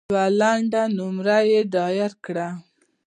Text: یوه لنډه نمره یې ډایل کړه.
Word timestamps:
یوه 0.09 0.25
لنډه 0.39 0.83
نمره 0.97 1.37
یې 1.51 1.61
ډایل 1.73 2.13
کړه. 2.25 2.47